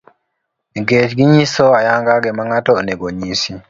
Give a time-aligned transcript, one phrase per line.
[0.73, 3.51] nikech ginyiso ayanga gima ng'ato onego nyisi.